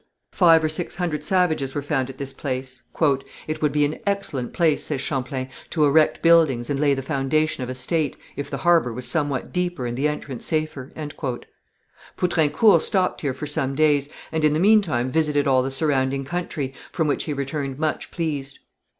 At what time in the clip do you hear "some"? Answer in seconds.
13.45-13.75